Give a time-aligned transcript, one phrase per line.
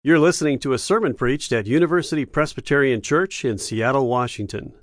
[0.00, 4.74] You're listening to a sermon preached at University Presbyterian Church in Seattle, Washington.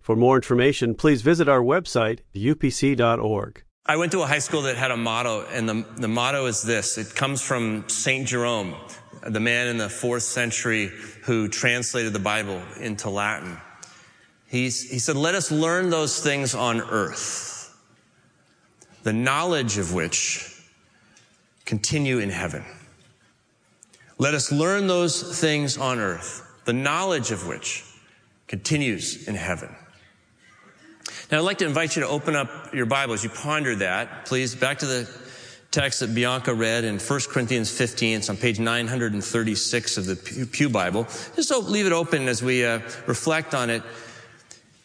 [0.00, 3.62] For more information, please visit our website, upc.org.
[3.86, 6.60] I went to a high school that had a motto, and the, the motto is
[6.64, 6.98] this.
[6.98, 8.26] It comes from St.
[8.26, 8.74] Jerome,
[9.22, 10.90] the man in the fourth century
[11.22, 13.56] who translated the Bible into Latin.
[14.48, 17.78] He's, he said, Let us learn those things on earth,
[19.04, 20.60] the knowledge of which
[21.64, 22.64] continue in heaven.
[24.18, 27.84] Let us learn those things on earth, the knowledge of which
[28.46, 29.74] continues in heaven.
[31.30, 34.26] Now, I'd like to invite you to open up your Bible as you ponder that.
[34.26, 35.10] Please, back to the
[35.72, 38.18] text that Bianca read in 1 Corinthians 15.
[38.18, 41.04] It's on page 936 of the Pew Bible.
[41.34, 43.82] Just leave it open as we uh, reflect on it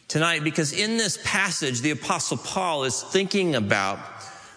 [0.08, 4.00] tonight, because in this passage, the Apostle Paul is thinking about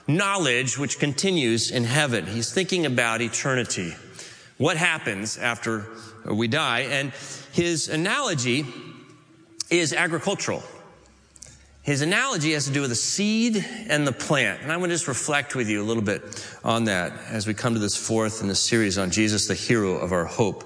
[0.08, 2.26] knowledge which continues in heaven.
[2.26, 3.94] He's thinking about eternity
[4.58, 5.88] what happens after
[6.26, 6.82] we die.
[6.82, 7.12] And
[7.52, 8.66] his analogy
[9.70, 10.64] is agricultural.
[11.82, 14.62] His analogy has to do with the seed and the plant.
[14.62, 16.22] And I want to just reflect with you a little bit
[16.64, 19.98] on that as we come to this fourth in the series on Jesus, the hero
[19.98, 20.64] of our hope.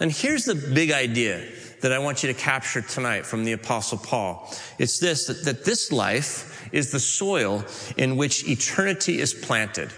[0.00, 1.46] And here's the big idea
[1.82, 4.52] that I want you to capture tonight from the apostle Paul.
[4.78, 7.64] It's this, that, that this life is the soil
[7.96, 9.92] in which eternity is planted.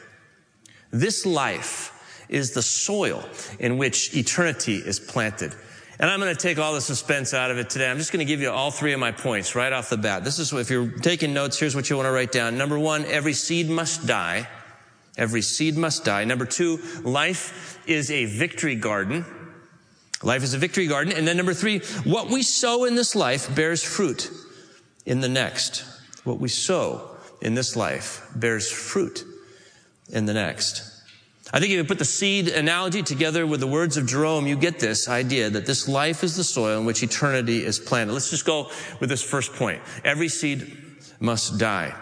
[0.91, 1.94] This life
[2.35, 3.25] is the soil
[3.61, 5.55] in which eternity is planted.
[6.01, 7.89] And I'm going to take all the suspense out of it today.
[7.89, 10.25] I'm just going to give you all three of my points right off the bat.
[10.25, 12.59] This is, if you're taking notes, here's what you want to write down.
[12.59, 14.49] Number one, every seed must die.
[15.17, 16.25] Every seed must die.
[16.25, 19.25] Number two, life is a victory garden.
[20.25, 21.12] Life is a victory garden.
[21.12, 24.29] And then number three, what we sow in this life bears fruit
[25.07, 25.85] in the next.
[26.25, 29.25] What we sow in this life bears fruit
[30.11, 30.94] in the next.
[31.55, 34.56] I think if you put the seed analogy together with the words of Jerome, you
[34.56, 38.12] get this idea that this life is the soil in which eternity is planted.
[38.12, 39.80] Let's just go with this first point.
[40.02, 40.77] Every seed
[41.20, 41.94] must die.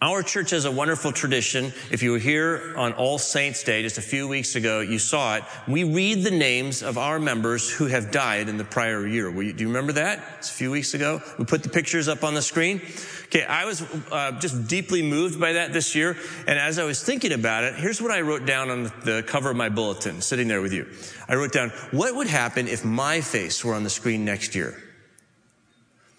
[0.00, 1.72] Our church has a wonderful tradition.
[1.90, 5.36] If you were here on All Saints Day just a few weeks ago, you saw
[5.36, 5.44] it.
[5.66, 9.28] We read the names of our members who have died in the prior year.
[9.32, 10.22] do you remember that?
[10.38, 11.20] It's a few weeks ago.
[11.36, 12.80] We put the pictures up on the screen.
[13.24, 13.82] Okay, I was
[14.12, 16.16] uh, just deeply moved by that this year.
[16.46, 19.50] And as I was thinking about it, here's what I wrote down on the cover
[19.50, 20.86] of my bulletin, sitting there with you.
[21.28, 24.80] I wrote down, what would happen if my face were on the screen next year?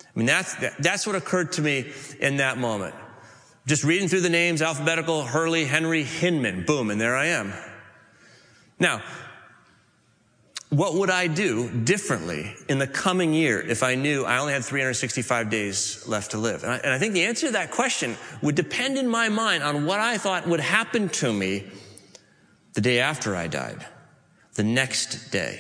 [0.03, 2.93] I mean, that's, that's what occurred to me in that moment.
[3.69, 7.53] Just reading through the names, alphabetical, Hurley, Henry, Hinman, boom, and there I am.
[8.79, 9.03] Now,
[10.69, 14.65] what would I do differently in the coming year if I knew I only had
[14.65, 16.63] 365 days left to live?
[16.63, 19.61] And I, and I, think the answer to that question would depend in my mind
[19.61, 21.63] on what I thought would happen to me
[22.73, 23.85] the day after I died,
[24.55, 25.59] the next day.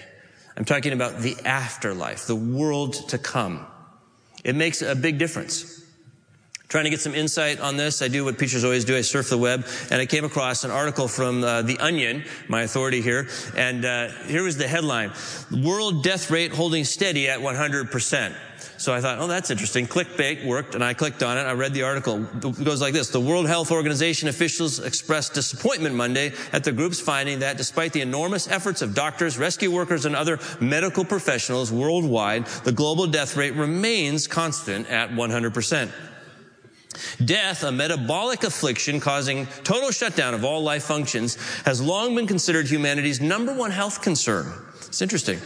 [0.57, 3.67] I'm talking about the afterlife, the world to come.
[4.43, 5.78] It makes a big difference.
[6.69, 8.95] Trying to get some insight on this, I do what preachers always do.
[8.95, 12.61] I surf the web, and I came across an article from uh, The Onion, my
[12.61, 15.11] authority here, and uh, here was the headline:
[15.51, 18.35] "World death rate holding steady at 100 percent."
[18.77, 19.87] So I thought, oh, that's interesting.
[19.87, 21.41] Clickbait worked, and I clicked on it.
[21.41, 22.23] I read the article.
[22.35, 23.09] It goes like this.
[23.09, 28.01] The World Health Organization officials expressed disappointment Monday at the group's finding that despite the
[28.01, 33.55] enormous efforts of doctors, rescue workers, and other medical professionals worldwide, the global death rate
[33.55, 35.91] remains constant at 100 percent.
[37.23, 42.67] Death, a metabolic affliction causing total shutdown of all life functions, has long been considered
[42.67, 44.51] humanity's number one health concern.
[44.87, 45.39] It's interesting.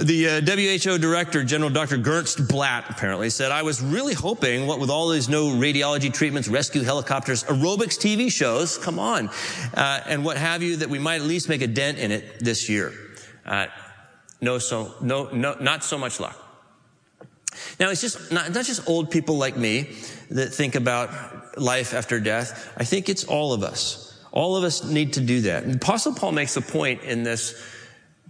[0.00, 1.96] The uh, WHO director, General Dr.
[2.04, 6.48] Ernst Blatt, apparently said, I was really hoping, what with all these no radiology treatments,
[6.48, 9.28] rescue helicopters, aerobics TV shows, come on,
[9.74, 12.40] uh, and what have you, that we might at least make a dent in it
[12.40, 12.92] this year.
[13.44, 13.66] Uh,
[14.40, 16.49] no, so, no, no, not so much luck.
[17.78, 19.90] Now, it's just not, not just old people like me
[20.30, 22.72] that think about life after death.
[22.76, 24.06] I think it's all of us.
[24.32, 25.64] All of us need to do that.
[25.64, 27.60] And Apostle Paul makes a point in this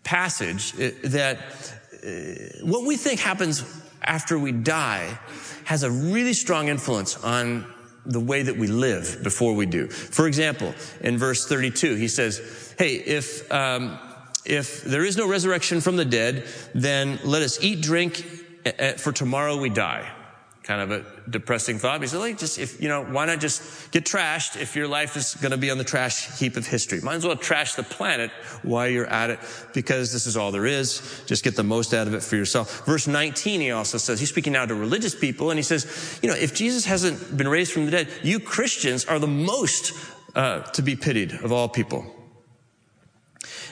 [0.02, 3.62] passage uh, that uh, what we think happens
[4.03, 5.18] after we die
[5.65, 7.66] has a really strong influence on
[8.06, 9.88] the way that we live before we do.
[9.88, 13.98] For example, in verse 32, he says, Hey, if, um,
[14.44, 18.24] if there is no resurrection from the dead, then let us eat, drink,
[18.98, 20.10] for tomorrow we die.
[20.62, 22.03] Kind of a depressing thought.
[22.03, 25.16] He said, like, just if, you know, why not just get trashed if your life
[25.16, 27.01] is going to be on the trash heap of history?
[27.01, 28.30] Might as well trash the planet
[28.62, 29.39] while you're at it
[29.72, 31.22] because this is all there is.
[31.27, 32.84] Just get the most out of it for yourself.
[32.84, 36.28] Verse 19, he also says, he's speaking now to religious people and he says, you
[36.28, 39.95] know, if Jesus hasn't been raised from the dead, you Christians are the most
[40.34, 42.20] uh, to be pitied of all people.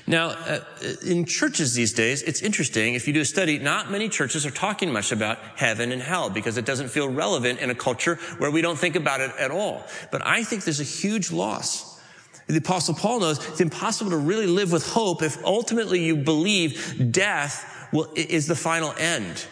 [0.07, 0.61] Now, uh,
[1.05, 2.95] in churches these days, it's interesting.
[2.95, 6.31] If you do a study, not many churches are talking much about heaven and hell
[6.31, 9.51] because it doesn't feel relevant in a culture where we don't think about it at
[9.51, 9.85] all.
[10.11, 12.01] But I think there's a huge loss.
[12.47, 17.13] The apostle Paul knows it's impossible to really live with hope if ultimately you believe
[17.13, 19.47] death will, is the final end.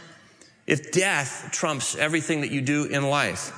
[0.67, 3.53] If death trumps everything that you do in life.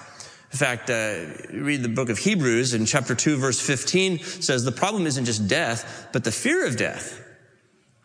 [0.51, 4.73] In fact, uh, read the book of Hebrews in chapter 2, verse 15 says the
[4.73, 7.23] problem isn't just death, but the fear of death.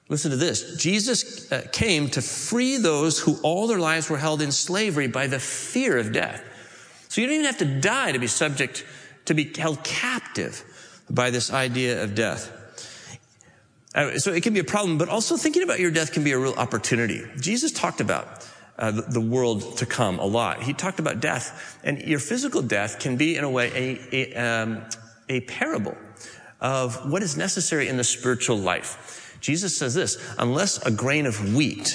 [0.09, 0.75] Listen to this.
[0.75, 5.27] Jesus uh, came to free those who all their lives were held in slavery by
[5.27, 6.43] the fear of death.
[7.07, 8.85] So you don't even have to die to be subject,
[9.25, 10.65] to be held captive
[11.09, 12.51] by this idea of death.
[13.95, 16.31] Uh, so it can be a problem, but also thinking about your death can be
[16.31, 17.23] a real opportunity.
[17.39, 18.47] Jesus talked about
[18.77, 20.63] uh, the, world to come a lot.
[20.63, 24.35] He talked about death, and your physical death can be, in a way, a, a,
[24.35, 24.83] um,
[25.29, 25.95] a parable
[26.59, 29.37] of what is necessary in the spiritual life.
[29.41, 31.89] Jesus says this, unless a grain of wheat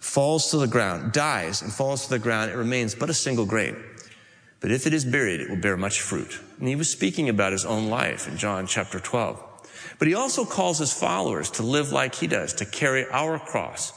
[0.00, 3.46] falls to the ground, dies and falls to the ground, it remains but a single
[3.46, 3.76] grain.
[4.60, 6.40] But if it is buried, it will bear much fruit.
[6.58, 9.42] And he was speaking about his own life in John chapter 12.
[9.98, 13.92] But he also calls his followers to live like he does, to carry our cross,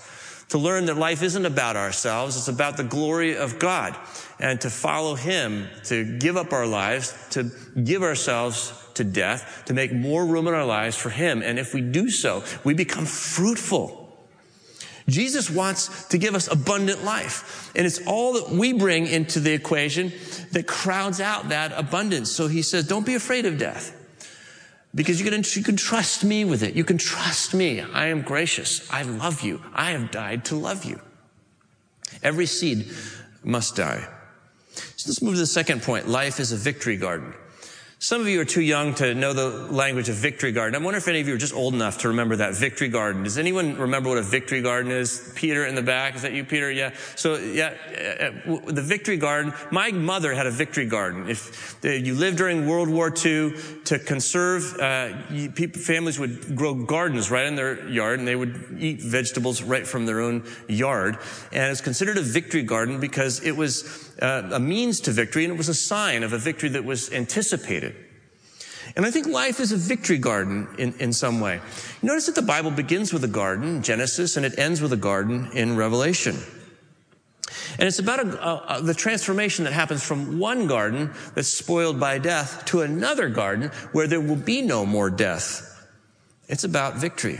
[0.50, 3.98] to learn that life isn't about ourselves, it's about the glory of God,
[4.40, 7.52] and to follow Him, to give up our lives, to
[7.84, 11.42] give ourselves to death, to make more room in our lives for Him.
[11.42, 14.06] And if we do so, we become fruitful.
[15.10, 17.72] Jesus wants to give us abundant life.
[17.76, 20.12] And it's all that we bring into the equation
[20.52, 22.32] that crowds out that abundance.
[22.32, 23.97] So he says, don't be afraid of death.
[24.98, 26.74] Because you can, you can trust me with it.
[26.74, 27.82] You can trust me.
[27.82, 28.92] I am gracious.
[28.92, 29.62] I love you.
[29.72, 31.00] I have died to love you.
[32.24, 32.92] Every seed
[33.44, 34.08] must die.
[34.96, 36.08] So let's move to the second point.
[36.08, 37.36] Life is a victory garden.
[38.00, 40.80] Some of you are too young to know the language of victory garden.
[40.80, 43.24] I wonder if any of you are just old enough to remember that victory garden.
[43.24, 45.34] Does anyone remember what a victory garden is?
[45.34, 46.16] Peter in the back.
[46.16, 46.70] Is that you, Peter?
[46.70, 46.92] Yeah.
[47.16, 47.74] So, yeah,
[48.46, 49.52] uh, uh, the victory garden.
[49.72, 51.28] My mother had a victory garden.
[51.28, 53.54] If uh, you lived during World War II
[53.86, 55.14] to conserve, uh,
[55.56, 59.88] people, families would grow gardens right in their yard and they would eat vegetables right
[59.88, 61.18] from their own yard.
[61.52, 65.54] And it's considered a victory garden because it was uh, a means to victory and
[65.54, 67.88] it was a sign of a victory that was anticipated.
[68.96, 71.62] And I think life is a victory garden in, in some way.
[72.02, 75.50] Notice that the Bible begins with a garden, Genesis, and it ends with a garden
[75.54, 76.38] in Revelation.
[77.80, 82.66] And it's about a, the transformation that happens from one garden that's spoiled by death
[82.66, 85.88] to another garden where there will be no more death.
[86.48, 87.40] It's about victory.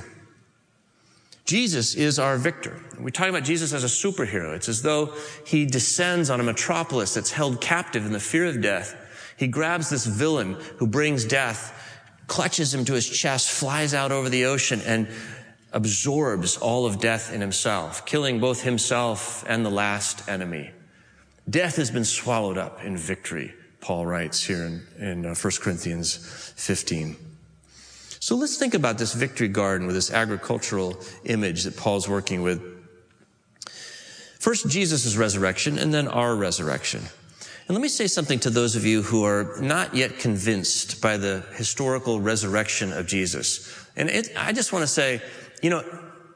[1.46, 2.80] Jesus is our victor.
[3.00, 4.54] We talk about Jesus as a superhero.
[4.54, 5.14] It's as though
[5.46, 8.96] he descends on a metropolis that's held captive in the fear of death.
[9.38, 11.74] He grabs this villain who brings death,
[12.28, 15.08] clutches him to his chest, flies out over the ocean, and
[15.72, 20.72] absorbs all of death in himself, killing both himself and the last enemy.
[21.50, 26.18] Death has been swallowed up in victory, Paul writes here in, in 1 uh, Corinthians
[26.58, 27.16] 15.
[28.20, 32.62] So let's think about this victory garden with this agricultural image that Paul's working with.
[34.40, 37.04] First, Jesus' resurrection and then our resurrection.
[37.68, 41.18] And let me say something to those of you who are not yet convinced by
[41.18, 43.86] the historical resurrection of Jesus.
[43.98, 45.22] And it, I just want to say,
[45.62, 45.84] you know,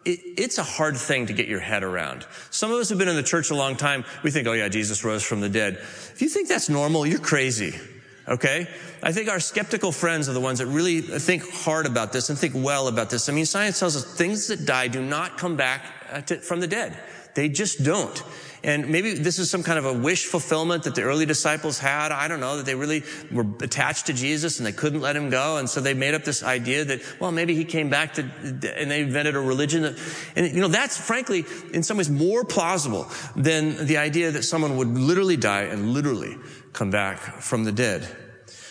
[0.03, 2.25] it, it's a hard thing to get your head around.
[2.49, 4.03] Some of us have been in the church a long time.
[4.23, 5.75] We think, oh yeah, Jesus rose from the dead.
[5.75, 7.79] If you think that's normal, you're crazy.
[8.27, 8.67] Okay?
[9.01, 12.37] I think our skeptical friends are the ones that really think hard about this and
[12.37, 13.29] think well about this.
[13.29, 16.59] I mean, science tells us things that die do not come back uh, to, from
[16.59, 16.97] the dead.
[17.35, 18.23] They just don't.
[18.63, 22.11] And maybe this is some kind of a wish fulfillment that the early disciples had.
[22.11, 25.31] I don't know, that they really were attached to Jesus and they couldn't let him
[25.31, 25.57] go.
[25.57, 28.91] And so they made up this idea that, well, maybe he came back to, and
[28.91, 29.81] they invented a religion.
[29.81, 29.99] That,
[30.35, 34.77] and, you know, that's frankly, in some ways more plausible than the idea that someone
[34.77, 36.37] would literally die and literally
[36.71, 38.07] come back from the dead.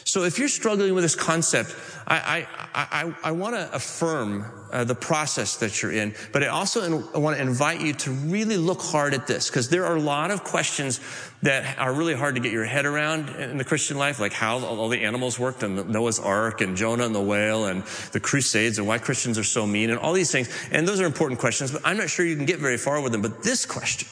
[0.05, 1.75] So if you're struggling with this concept,
[2.07, 6.49] I, I, I, I want to affirm uh, the process that you're in, but I
[6.49, 9.97] also in, want to invite you to really look hard at this because there are
[9.97, 11.01] a lot of questions
[11.43, 14.59] that are really hard to get your head around in the Christian life, like how
[14.59, 18.79] all the animals worked and Noah's Ark and Jonah and the whale and the Crusades
[18.79, 20.49] and why Christians are so mean and all these things.
[20.71, 23.13] And those are important questions, but I'm not sure you can get very far with
[23.13, 23.23] them.
[23.23, 24.09] But this question,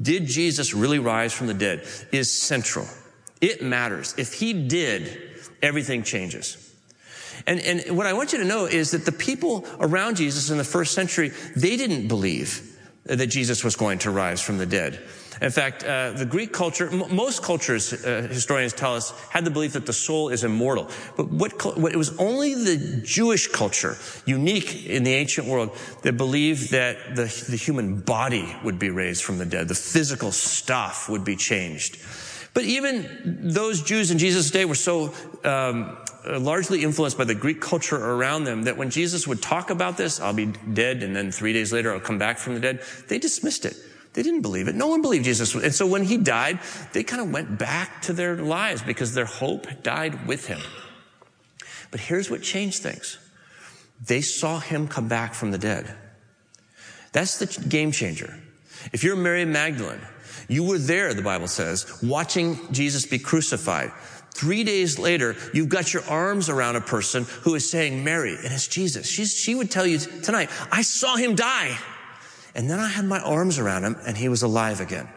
[0.00, 2.86] did Jesus really rise from the dead, is central.
[3.40, 4.14] It matters.
[4.16, 6.63] If he did, everything changes.
[7.46, 10.58] And, and what I want you to know is that the people around Jesus in
[10.58, 12.70] the first century, they didn't believe
[13.04, 15.02] that Jesus was going to rise from the dead.
[15.42, 19.50] In fact, uh, the Greek culture, m- most cultures, uh, historians tell us, had the
[19.50, 20.88] belief that the soul is immortal.
[21.16, 26.16] But what, what, it was only the Jewish culture, unique in the ancient world, that
[26.16, 29.68] believed that the, the human body would be raised from the dead.
[29.68, 31.98] The physical stuff would be changed.
[32.54, 37.34] But even those Jews in Jesus' day were so um, Uh, largely influenced by the
[37.34, 41.14] Greek culture around them that when Jesus would talk about this, I'll be dead, and
[41.14, 43.76] then three days later I'll come back from the dead, they dismissed it.
[44.14, 44.74] They didn't believe it.
[44.74, 45.54] No one believed Jesus.
[45.54, 46.60] And so when he died,
[46.92, 50.60] they kind of went back to their lives because their hope died with him.
[51.90, 53.18] But here's what changed things.
[54.06, 55.92] They saw him come back from the dead.
[57.12, 58.34] That's the game changer.
[58.92, 60.00] If you're Mary Magdalene,
[60.48, 63.92] you were there, the Bible says, watching Jesus be crucified.
[64.34, 68.46] Three days later, you've got your arms around a person who is saying, Mary, and
[68.46, 69.08] it's Jesus.
[69.08, 71.78] She's, she would tell you tonight, I saw him die.
[72.56, 75.08] And then I had my arms around him and he was alive again.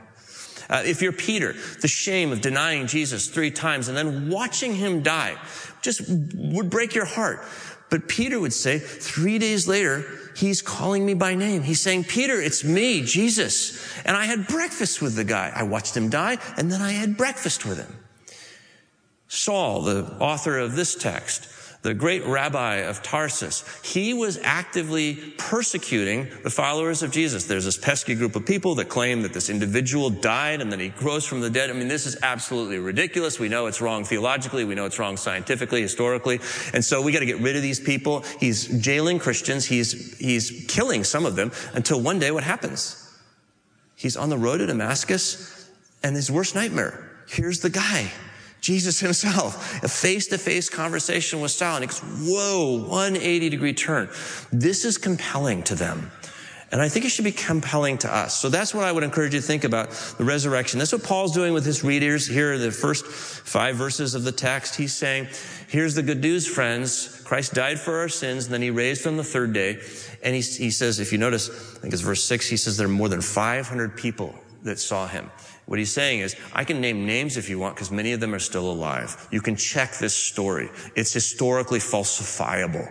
[0.70, 5.02] Uh, if you're Peter, the shame of denying Jesus three times and then watching him
[5.02, 5.36] die
[5.82, 6.02] just
[6.36, 7.44] would break your heart.
[7.90, 10.06] But Peter would say, three days later,
[10.36, 11.64] he's calling me by name.
[11.64, 13.82] He's saying, Peter, it's me, Jesus.
[14.06, 15.52] And I had breakfast with the guy.
[15.56, 17.96] I watched him die and then I had breakfast with him.
[19.28, 21.50] Saul, the author of this text,
[21.84, 27.46] the great rabbi of Tarsus, he was actively persecuting the followers of Jesus.
[27.46, 30.94] There's this pesky group of people that claim that this individual died and then he
[31.02, 31.70] rose from the dead.
[31.70, 33.40] I mean, this is absolutely ridiculous.
[33.40, 34.66] We know it's wrong theologically.
[34.66, 36.40] We know it's wrong scientifically, historically.
[36.74, 38.26] And so we got to get rid of these people.
[38.40, 39.66] He's jailing Christians.
[39.66, 43.04] He's, he's killing some of them until one day what happens?
[43.96, 45.70] He's on the road to Damascus
[46.04, 47.10] and his worst nightmare.
[47.28, 48.12] Here's the guy
[48.62, 51.78] Jesus himself, a face to face conversation with Saul.
[51.78, 54.10] And goes, whoa, 180 degree turn.
[54.52, 56.12] This is compelling to them.
[56.70, 58.38] And I think it should be compelling to us.
[58.38, 60.80] So that's what I would encourage you to think about the resurrection.
[60.80, 64.34] That's what Paul's doing with his readers here in the first five verses of the
[64.34, 64.76] text.
[64.76, 65.28] He's saying,
[65.70, 67.22] here's the good news, friends.
[67.24, 69.80] Christ died for our sins, and then he raised on the third day.
[70.22, 72.88] And he, he says, if you notice, I think it's verse six, he says there
[72.88, 75.32] are more than 500 people that saw him.
[75.68, 78.34] What he's saying is, I can name names if you want because many of them
[78.34, 79.28] are still alive.
[79.32, 80.70] You can check this story.
[80.96, 82.90] It's historically falsifiable.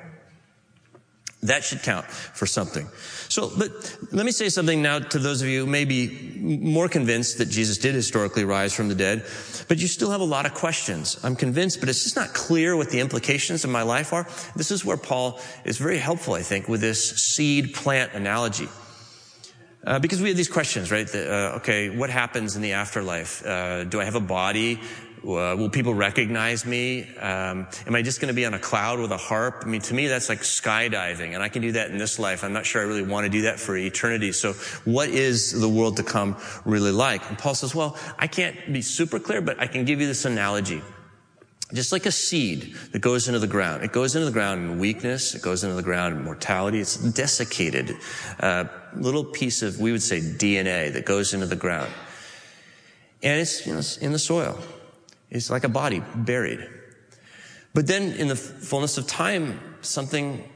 [1.42, 2.86] That should count for something.
[3.28, 3.70] So, but
[4.12, 7.46] let me say something now to those of you who may be more convinced that
[7.46, 9.24] Jesus did historically rise from the dead,
[9.68, 11.18] but you still have a lot of questions.
[11.22, 14.26] I'm convinced, but it's just not clear what the implications of my life are.
[14.54, 18.68] This is where Paul is very helpful, I think, with this seed plant analogy.
[19.86, 21.08] Uh, because we have these questions, right?
[21.14, 23.46] uh, okay, what happens in the afterlife?
[23.46, 24.80] Uh, do I have a body?
[25.22, 27.02] Uh, will people recognize me?
[27.16, 29.62] Um, am I just going to be on a cloud with a harp?
[29.64, 32.42] I mean, to me, that's like skydiving, and I can do that in this life.
[32.42, 34.32] I'm not sure I really want to do that for eternity.
[34.32, 37.28] So, what is the world to come really like?
[37.28, 40.24] And Paul says, well, I can't be super clear, but I can give you this
[40.24, 40.82] analogy.
[41.72, 43.82] Just like a seed that goes into the ground.
[43.82, 45.34] It goes into the ground in weakness.
[45.34, 46.78] It goes into the ground in mortality.
[46.78, 47.96] It's desiccated.
[48.38, 51.90] Uh, little piece of, we would say, DNA that goes into the ground.
[53.22, 54.58] And it's, you know, it's in the soil.
[55.30, 56.68] It's like a body buried.
[57.74, 60.48] But then in the fullness of time, something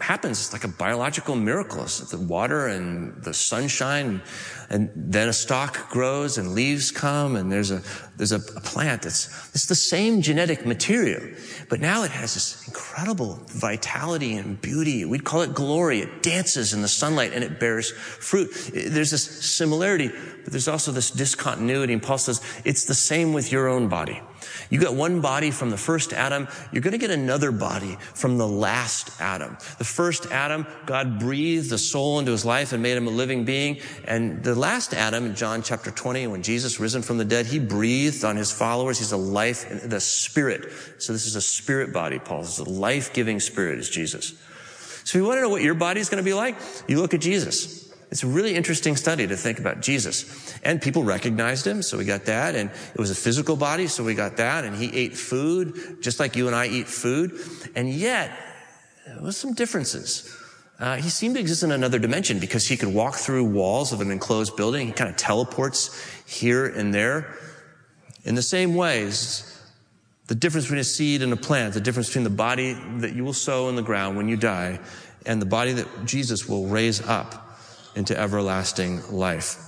[0.00, 0.38] happens.
[0.38, 1.82] It's like a biological miracle.
[1.82, 4.22] It's the water and the sunshine,
[4.70, 7.82] and then a stalk grows and leaves come, and there's a
[8.16, 11.22] there's a, plant that's it's the same genetic material,
[11.68, 15.04] but now it has this incredible vitality and beauty.
[15.04, 16.00] We'd call it glory.
[16.00, 18.50] It dances in the sunlight and it bears fruit.
[18.72, 20.08] There's this similarity,
[20.44, 21.92] but there's also this discontinuity.
[21.92, 24.20] And Paul says it's the same with your own body.
[24.70, 26.48] You got one body from the first Adam.
[26.72, 29.56] You're going to get another body from the last Adam.
[29.78, 33.44] The first Adam, God breathed the soul into his life and made him a living
[33.44, 33.80] being.
[34.04, 37.58] And the last Adam in John chapter 20, when Jesus risen from the dead, he
[37.58, 38.98] breathed on his followers.
[38.98, 40.72] He's a life, the spirit.
[40.98, 42.42] So this is a spirit body, Paul.
[42.42, 44.34] This is a life-giving spirit is Jesus.
[45.04, 47.00] So if you want to know what your body is going to be like, you
[47.00, 47.87] look at Jesus.
[48.10, 50.58] It's a really interesting study to think about Jesus.
[50.64, 52.54] And people recognized him, so we got that.
[52.54, 54.64] And it was a physical body, so we got that.
[54.64, 57.38] And he ate food, just like you and I eat food.
[57.74, 58.30] And yet,
[59.06, 60.34] there was some differences.
[60.78, 64.00] Uh, he seemed to exist in another dimension because he could walk through walls of
[64.00, 64.86] an enclosed building.
[64.86, 65.90] He kind of teleports
[66.24, 67.36] here and there.
[68.24, 69.44] In the same ways,
[70.28, 73.24] the difference between a seed and a plant, the difference between the body that you
[73.24, 74.78] will sow in the ground when you die
[75.26, 77.47] and the body that Jesus will raise up
[77.98, 79.64] into everlasting life.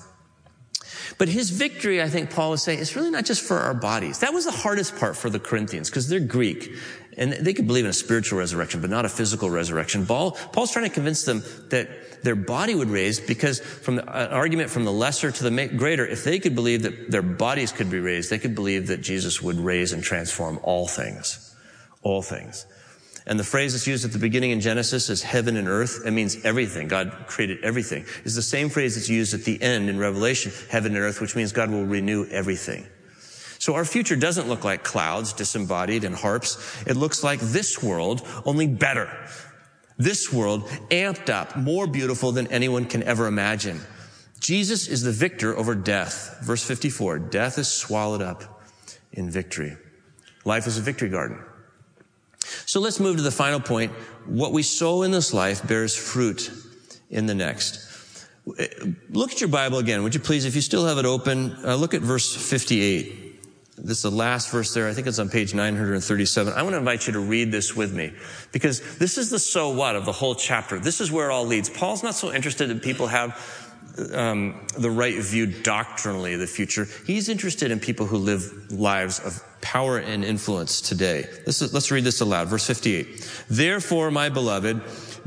[1.19, 4.21] But his victory, I think Paul is saying, is really not just for our bodies.
[4.21, 6.73] That was the hardest part for the Corinthians because they're Greek
[7.17, 10.07] and they could believe in a spiritual resurrection, but not a physical resurrection.
[10.07, 14.31] Paul, Paul's trying to convince them that their body would raise because from the, an
[14.31, 17.91] argument from the lesser to the greater, if they could believe that their bodies could
[17.91, 21.55] be raised, they could believe that Jesus would raise and transform all things.
[22.03, 22.65] All things.
[23.31, 26.03] And the phrase that's used at the beginning in Genesis is heaven and earth.
[26.05, 26.89] It means everything.
[26.89, 28.05] God created everything.
[28.25, 31.37] It's the same phrase that's used at the end in Revelation, heaven and earth, which
[31.37, 32.89] means God will renew everything.
[33.61, 36.83] So our future doesn't look like clouds, disembodied and harps.
[36.89, 39.09] It looks like this world, only better.
[39.97, 43.81] This world amped up, more beautiful than anyone can ever imagine.
[44.41, 46.39] Jesus is the victor over death.
[46.43, 48.61] Verse 54, death is swallowed up
[49.13, 49.77] in victory.
[50.45, 51.45] Life is a victory garden.
[52.71, 53.91] So let's move to the final point.
[54.27, 56.53] What we sow in this life bears fruit
[57.11, 58.29] in the next.
[58.47, 60.45] Look at your Bible again, would you please?
[60.45, 63.43] If you still have it open, uh, look at verse 58.
[63.77, 64.87] This is the last verse there.
[64.87, 66.53] I think it's on page 937.
[66.53, 68.13] I want to invite you to read this with me
[68.53, 70.79] because this is the so what of the whole chapter.
[70.79, 71.69] This is where it all leads.
[71.69, 73.37] Paul's not so interested in people have
[74.15, 76.87] um, the right view doctrinally of the future.
[77.05, 81.27] He's interested in people who live lives of power and influence today.
[81.47, 82.49] Is, let's read this aloud.
[82.49, 83.45] Verse 58.
[83.49, 84.81] Therefore, my beloved,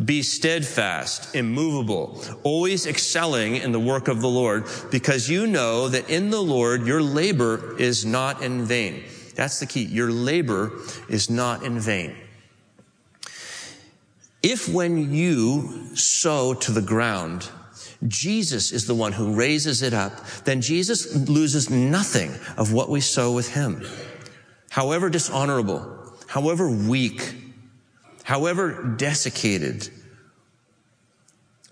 [0.04, 6.10] be steadfast, immovable, always excelling in the work of the Lord, because you know that
[6.10, 9.04] in the Lord your labor is not in vain.
[9.36, 9.84] That's the key.
[9.84, 10.72] Your labor
[11.10, 12.16] is not in vain.
[14.42, 17.50] If when you sow to the ground,
[18.08, 23.00] Jesus is the one who raises it up, then Jesus loses nothing of what we
[23.00, 23.86] sow with him.
[24.74, 25.86] However dishonorable,
[26.25, 27.36] however weak,
[28.24, 29.88] however desiccated,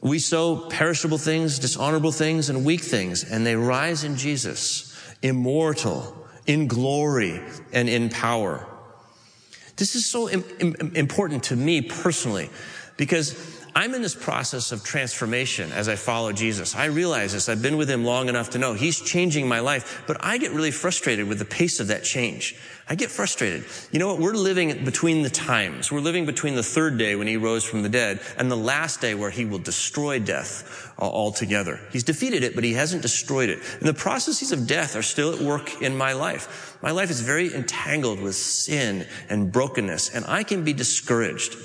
[0.01, 6.27] we sow perishable things, dishonorable things, and weak things, and they rise in Jesus, immortal,
[6.45, 7.41] in glory,
[7.73, 8.67] and in power.
[9.77, 12.51] This is so Im- Im- important to me personally
[12.97, 13.33] because
[13.73, 16.75] I'm in this process of transformation as I follow Jesus.
[16.75, 17.47] I realize this.
[17.47, 20.51] I've been with him long enough to know he's changing my life, but I get
[20.51, 22.57] really frustrated with the pace of that change.
[22.89, 23.63] I get frustrated.
[23.91, 24.19] You know what?
[24.19, 25.89] We're living between the times.
[25.89, 28.99] We're living between the third day when he rose from the dead and the last
[28.99, 31.79] day where he will destroy death uh, altogether.
[31.93, 33.59] He's defeated it, but he hasn't destroyed it.
[33.79, 36.77] And the processes of death are still at work in my life.
[36.81, 41.55] My life is very entangled with sin and brokenness, and I can be discouraged.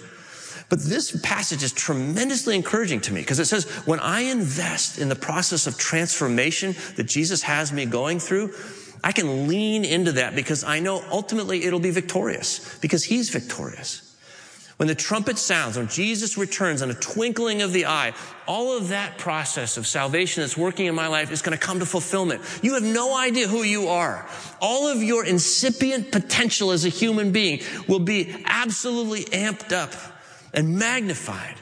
[0.69, 5.09] But this passage is tremendously encouraging to me because it says, when I invest in
[5.09, 8.53] the process of transformation that Jesus has me going through,
[9.05, 14.03] I can lean into that because I know ultimately it'll be victorious because he's victorious.
[14.79, 18.13] When the trumpet sounds, when Jesus returns in a twinkling of the eye,
[18.47, 21.79] all of that process of salvation that's working in my life is going to come
[21.79, 22.43] to fulfillment.
[22.63, 24.29] You have no idea who you are.
[24.61, 29.95] All of your incipient potential as a human being will be absolutely amped up
[30.57, 31.57] and magnified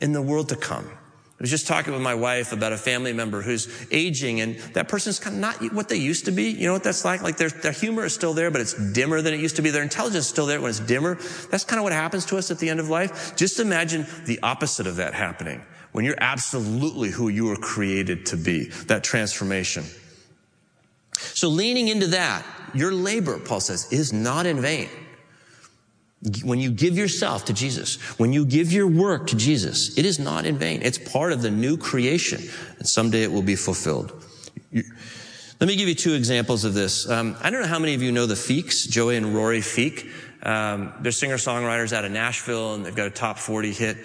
[0.00, 0.84] in the world to come.
[0.84, 4.86] I was just talking with my wife about a family member who's aging and that
[4.86, 6.50] person's kind of not what they used to be.
[6.50, 7.20] You know what that's like?
[7.22, 9.70] Like their, their humor is still there, but it's dimmer than it used to be.
[9.70, 11.16] Their intelligence is still there when it's dimmer.
[11.50, 13.34] That's kind of what happens to us at the end of life.
[13.34, 18.36] Just imagine the opposite of that happening when you're absolutely who you were created to
[18.36, 19.84] be, that transformation.
[21.18, 24.88] So leaning into that, your labor, Paul says, is not in vain.
[26.44, 30.20] When you give yourself to Jesus, when you give your work to Jesus, it is
[30.20, 30.80] not in vain.
[30.82, 32.40] It's part of the new creation,
[32.78, 34.12] and someday it will be fulfilled.
[34.72, 37.08] Let me give you two examples of this.
[37.08, 40.10] Um, I don't know how many of you know the Feeks, Joey and Rory Feek.
[40.44, 43.96] Um, they're singer-songwriters out of Nashville, and they've got a top 40 hit.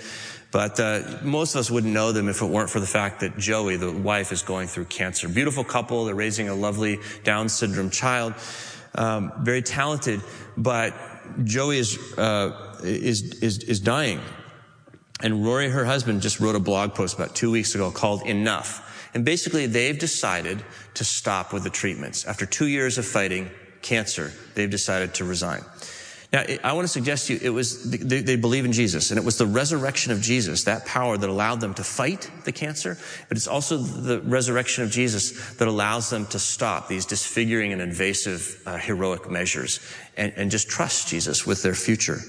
[0.51, 3.38] But uh, most of us wouldn't know them if it weren't for the fact that
[3.38, 5.27] Joey, the wife, is going through cancer.
[5.27, 6.06] Beautiful couple.
[6.06, 8.34] They're raising a lovely Down syndrome child.
[8.95, 10.21] Um, very talented,
[10.56, 10.93] but
[11.44, 14.22] Joey is, uh, is, is, is dying.
[15.22, 18.84] And Rory, her husband, just wrote a blog post about two weeks ago called Enough.
[19.13, 20.63] And basically, they've decided
[20.94, 22.26] to stop with the treatments.
[22.26, 23.50] After two years of fighting
[23.82, 25.62] cancer, they've decided to resign.
[26.34, 29.24] Now, I want to suggest to you, it was, they, believe in Jesus, and it
[29.24, 32.98] was the resurrection of Jesus, that power that allowed them to fight the cancer,
[33.30, 37.82] but it's also the resurrection of Jesus that allows them to stop these disfiguring and
[37.82, 39.80] invasive uh, heroic measures
[40.18, 42.20] and, and just trust Jesus with their future.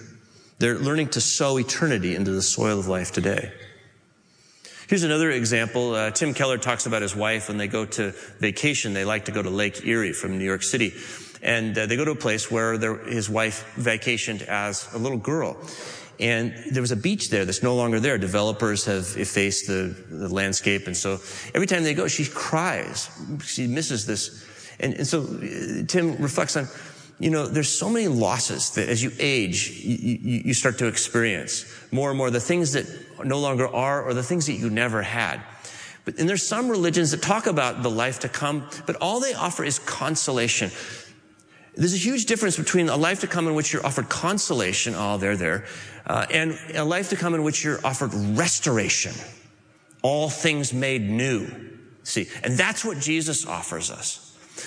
[0.61, 3.53] They're learning to sow eternity into the soil of life today.
[4.89, 5.95] Here's another example.
[5.95, 8.95] Uh, Tim Keller talks about his wife when they go to vacation.
[8.95, 10.95] They like to go to Lake Erie from New York City.
[11.43, 15.57] And uh, they go to a place where his wife vacationed as a little girl.
[16.21, 18.19] And there was a beach there that's no longer there.
[18.19, 20.87] Developers have effaced the, the landscape.
[20.87, 21.21] And so
[21.55, 23.09] every time they go, she cries.
[23.45, 24.45] She misses this.
[24.81, 26.67] And, and so uh, Tim reflects on,
[27.21, 31.65] you know, there's so many losses that as you age, you, you start to experience
[31.93, 32.87] more and more the things that
[33.25, 35.41] no longer are or the things that you never had.
[36.05, 39.35] But, and there's some religions that talk about the life to come, but all they
[39.35, 40.71] offer is consolation.
[41.79, 45.17] There's a huge difference between a life to come in which you're offered consolation, oh,
[45.17, 45.65] they're there,
[46.07, 49.13] uh, and a life to come in which you're offered restoration.
[50.03, 51.49] All things made new.
[52.03, 54.25] See, and that's what Jesus offers us.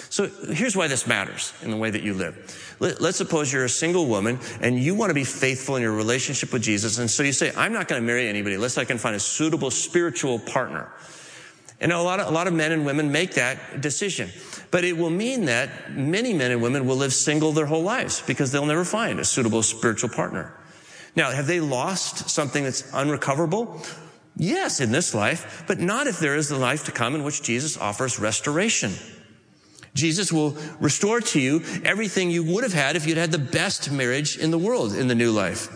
[0.10, 2.78] So here's why this matters in the way that you live.
[2.80, 6.54] Let's suppose you're a single woman and you want to be faithful in your relationship
[6.54, 6.98] with Jesus.
[6.98, 9.20] And so you say, I'm not going to marry anybody unless I can find a
[9.20, 10.90] suitable spiritual partner.
[11.82, 14.30] And a lot of, a lot of men and women make that decision.
[14.72, 18.22] But it will mean that many men and women will live single their whole lives
[18.26, 20.58] because they'll never find a suitable spiritual partner.
[21.16, 23.82] Now, have they lost something that's unrecoverable?
[24.38, 27.44] Yes, in this life, but not if there is the life to come in which
[27.44, 28.94] Jesus offers restoration.
[29.94, 33.92] Jesus will restore to you everything you would have had if you'd had the best
[33.92, 35.68] marriage in the world in the new life.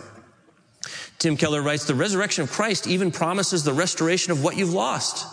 [1.18, 5.26] Tim Keller writes, the resurrection of Christ even promises the restoration of what you've lost.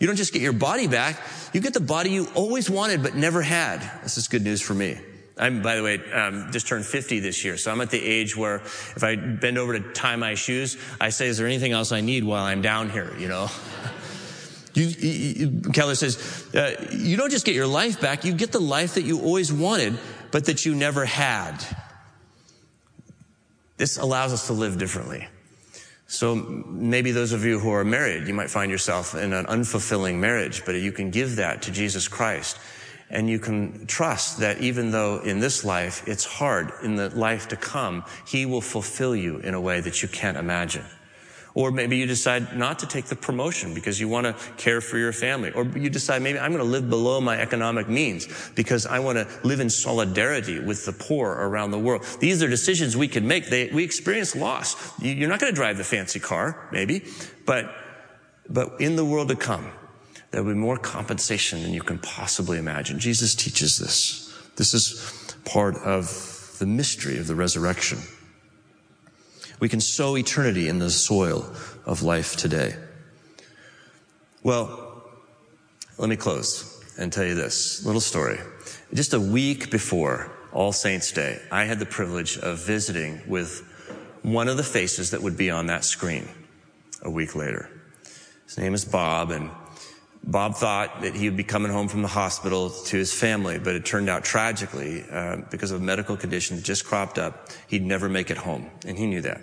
[0.00, 1.20] You don't just get your body back,
[1.52, 3.80] you get the body you always wanted but never had.
[4.02, 4.98] This is good news for me.
[5.38, 8.36] I'm, by the way, um, just turned 50 this year, so I'm at the age
[8.36, 11.92] where if I bend over to tie my shoes, I say, is there anything else
[11.92, 13.48] I need while I'm down here, you know?
[14.76, 18.60] You, you, Keller says, uh, you don't just get your life back, you get the
[18.60, 19.98] life that you always wanted,
[20.30, 21.64] but that you never had.
[23.78, 25.28] This allows us to live differently.
[26.08, 30.16] So maybe those of you who are married, you might find yourself in an unfulfilling
[30.16, 32.58] marriage, but you can give that to Jesus Christ.
[33.10, 37.48] And you can trust that even though in this life it's hard, in the life
[37.48, 40.84] to come, He will fulfill you in a way that you can't imagine.
[41.56, 44.98] Or maybe you decide not to take the promotion because you want to care for
[44.98, 45.52] your family.
[45.52, 49.16] Or you decide maybe I'm going to live below my economic means because I want
[49.16, 52.04] to live in solidarity with the poor around the world.
[52.20, 53.46] These are decisions we can make.
[53.46, 54.92] They, we experience loss.
[55.00, 57.06] You're not going to drive the fancy car, maybe,
[57.46, 57.74] but,
[58.50, 59.72] but in the world to come,
[60.32, 62.98] there will be more compensation than you can possibly imagine.
[62.98, 64.38] Jesus teaches this.
[64.56, 68.00] This is part of the mystery of the resurrection.
[69.58, 71.50] We can sow eternity in the soil
[71.84, 72.76] of life today.
[74.42, 75.02] Well,
[75.98, 78.38] let me close and tell you this little story.
[78.92, 83.62] Just a week before All Saints Day, I had the privilege of visiting with
[84.22, 86.28] one of the faces that would be on that screen
[87.02, 87.70] a week later.
[88.44, 89.50] His name is Bob, and
[90.26, 93.76] Bob thought that he would be coming home from the hospital to his family, but
[93.76, 97.84] it turned out tragically, uh, because of a medical condition that just cropped up, he'd
[97.84, 99.40] never make it home, and he knew that.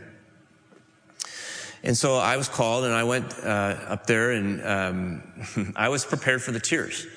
[1.84, 6.04] And so I was called, and I went uh, up there, and um, I was
[6.04, 7.08] prepared for the tears.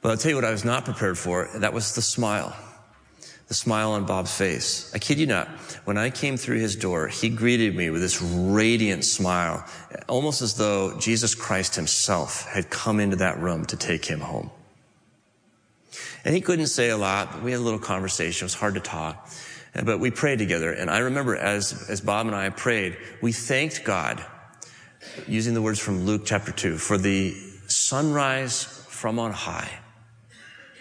[0.00, 1.48] But I'll tell you what I was not prepared for.
[1.56, 2.54] That was the smile.
[3.48, 4.92] The smile on Bob's face.
[4.92, 5.46] I kid you not.
[5.84, 9.64] When I came through his door, he greeted me with this radiant smile,
[10.08, 14.50] almost as though Jesus Christ himself had come into that room to take him home.
[16.24, 18.44] And he couldn't say a lot, but we had a little conversation.
[18.44, 19.30] It was hard to talk.
[19.84, 20.72] But we prayed together.
[20.72, 24.24] And I remember as, as Bob and I prayed, we thanked God,
[25.28, 27.32] using the words from Luke chapter 2, for the
[27.68, 29.70] sunrise from on high.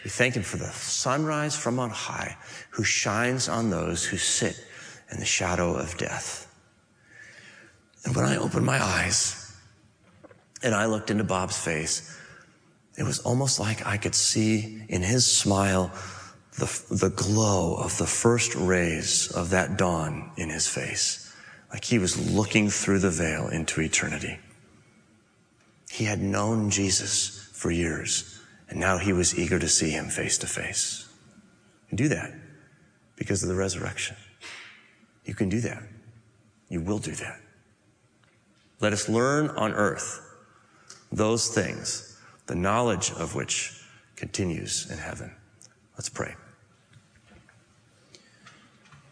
[0.05, 2.37] We thank him for the sunrise from on high
[2.69, 4.63] who shines on those who sit
[5.11, 6.47] in the shadow of death.
[8.05, 9.51] And when I opened my eyes
[10.61, 12.15] and I looked into Bob's face,
[12.99, 15.91] it was almost like I could see in his smile
[16.59, 21.35] the, the glow of the first rays of that dawn in his face,
[21.73, 24.37] like he was looking through the veil into eternity.
[25.89, 28.34] He had known Jesus for years,
[28.69, 31.07] and now he was eager to see him face to face.
[31.89, 32.33] You do that
[33.15, 34.15] because of the resurrection.
[35.25, 35.83] You can do that.
[36.69, 37.39] You will do that.
[38.79, 40.21] Let us learn on earth
[41.11, 43.81] those things, the knowledge of which
[44.15, 45.31] continues in heaven.
[45.97, 46.35] Let's pray.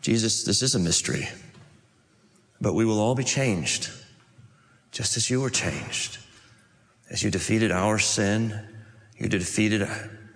[0.01, 1.29] Jesus, this is a mystery,
[2.59, 3.89] but we will all be changed,
[4.91, 6.17] just as you were changed.
[7.09, 8.72] As you defeated our sin,
[9.23, 9.87] you defeated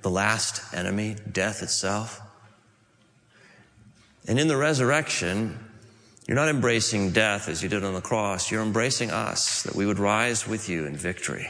[0.01, 2.21] the last enemy, death itself.
[4.25, 5.59] And in the resurrection,
[6.25, 8.49] you're not embracing death as you did on the cross.
[8.49, 11.49] You're embracing us, that we would rise with you in victory.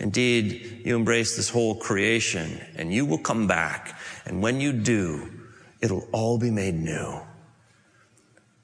[0.00, 3.96] Indeed, you embrace this whole creation and you will come back.
[4.24, 5.30] And when you do,
[5.80, 7.20] it'll all be made new.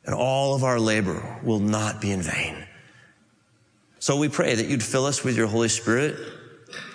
[0.05, 2.66] and all of our labor will not be in vain.
[4.01, 6.18] So we pray that you'd fill us with your Holy Spirit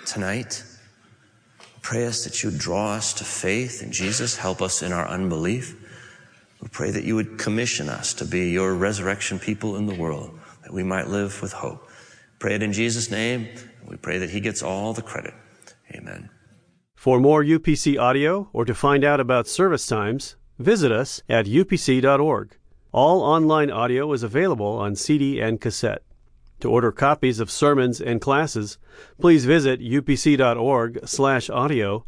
[0.06, 0.62] tonight.
[1.82, 5.08] Pray us that you would draw us to faith in Jesus, help us in our
[5.08, 5.76] unbelief.
[6.60, 10.38] We pray that you would commission us to be your resurrection people in the world,
[10.62, 11.88] that we might live with hope.
[12.38, 13.48] Pray it in Jesus' name.
[13.86, 15.34] We pray that he gets all the credit.
[15.94, 16.30] Amen.
[16.94, 22.56] For more UPC audio or to find out about service times, visit us at upc.org.
[22.92, 26.02] All online audio is available on CD and cassette.
[26.60, 28.78] To order copies of sermons and classes,
[29.20, 32.04] please visit upc.org/audio,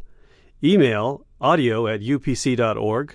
[0.63, 3.13] email audio at upc.org,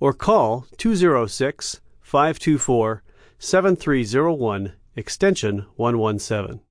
[0.00, 3.02] or call 206 524
[3.38, 6.64] 7301 extension 117.